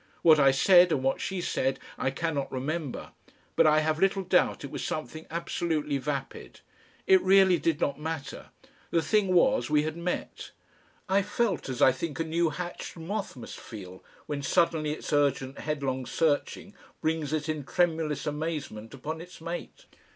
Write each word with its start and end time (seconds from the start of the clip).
What 0.23 0.39
I 0.39 0.49
said 0.49 0.91
and 0.91 1.03
what 1.03 1.21
she 1.21 1.41
said 1.41 1.77
I 1.95 2.09
cannot 2.09 2.51
remember, 2.51 3.11
but 3.55 3.67
I 3.67 3.81
have 3.81 3.99
little 3.99 4.23
doubt 4.23 4.63
it 4.63 4.71
was 4.71 4.83
something 4.83 5.27
absolutely 5.29 5.99
vapid. 5.99 6.61
It 7.05 7.21
really 7.21 7.59
did 7.59 7.79
not 7.79 7.99
matter; 7.99 8.49
the 8.89 9.03
thing 9.03 9.27
was 9.27 9.69
we 9.69 9.83
had 9.83 9.95
met. 9.95 10.49
I 11.07 11.21
felt 11.21 11.69
as 11.69 11.83
I 11.83 11.91
think 11.91 12.19
a 12.19 12.23
new 12.23 12.49
hatched 12.49 12.97
moth 12.97 13.35
must 13.35 13.59
feel 13.59 14.03
when 14.25 14.41
suddenly 14.41 14.91
its 14.93 15.13
urgent 15.13 15.59
headlong 15.59 16.07
searching 16.07 16.73
brings 16.99 17.31
it 17.31 17.47
in 17.47 17.63
tremulous 17.63 18.25
amazement 18.25 18.95
upon 18.95 19.21
its 19.21 19.39
mate. 19.39 19.85